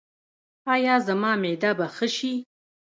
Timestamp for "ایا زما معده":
0.73-1.71